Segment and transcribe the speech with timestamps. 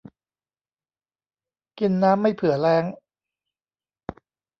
[1.79, 2.83] กินน้ำไม่เผื่อแล้ง